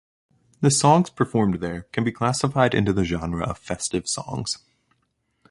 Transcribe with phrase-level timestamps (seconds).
[0.61, 4.57] The songs performed there can be classified into the genre of festive songs.